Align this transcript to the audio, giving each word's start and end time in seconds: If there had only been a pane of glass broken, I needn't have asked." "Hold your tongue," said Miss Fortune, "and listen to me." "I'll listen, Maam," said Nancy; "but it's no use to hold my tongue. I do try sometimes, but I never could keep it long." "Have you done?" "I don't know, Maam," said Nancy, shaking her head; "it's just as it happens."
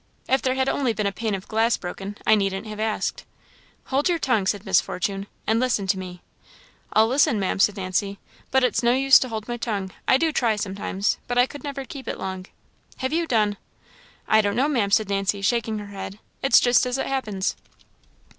If 0.27 0.41
there 0.41 0.55
had 0.55 0.67
only 0.67 0.93
been 0.93 1.05
a 1.05 1.11
pane 1.11 1.35
of 1.35 1.47
glass 1.47 1.77
broken, 1.77 2.17
I 2.25 2.33
needn't 2.33 2.65
have 2.65 2.79
asked." 2.79 3.23
"Hold 3.93 4.09
your 4.09 4.17
tongue," 4.17 4.47
said 4.47 4.65
Miss 4.65 4.81
Fortune, 4.81 5.27
"and 5.45 5.59
listen 5.59 5.85
to 5.85 5.99
me." 5.99 6.23
"I'll 6.91 7.05
listen, 7.07 7.39
Maam," 7.39 7.59
said 7.59 7.77
Nancy; 7.77 8.17
"but 8.49 8.63
it's 8.63 8.81
no 8.81 8.93
use 8.93 9.19
to 9.19 9.29
hold 9.29 9.47
my 9.47 9.57
tongue. 9.57 9.91
I 10.07 10.17
do 10.17 10.31
try 10.31 10.55
sometimes, 10.55 11.19
but 11.27 11.37
I 11.37 11.47
never 11.63 11.81
could 11.83 11.89
keep 11.89 12.07
it 12.07 12.17
long." 12.17 12.47
"Have 12.97 13.13
you 13.13 13.27
done?" 13.27 13.57
"I 14.27 14.41
don't 14.41 14.55
know, 14.55 14.67
Maam," 14.67 14.89
said 14.89 15.07
Nancy, 15.09 15.43
shaking 15.43 15.77
her 15.77 15.93
head; 15.95 16.17
"it's 16.41 16.59
just 16.59 16.87
as 16.87 16.97
it 16.97 17.05
happens." 17.05 17.55